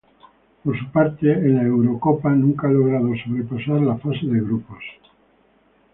Por 0.63 0.79
su 0.79 0.89
parte, 0.91 1.31
en 1.31 1.57
la 1.57 1.61
Eurocopa 1.61 2.31
nunca 2.31 2.67
ha 2.67 2.71
logrado 2.71 3.11
sobrepasar 3.23 3.81
la 3.81 3.99
fase 3.99 4.25
de 4.25 4.39
grupos. 4.39 4.83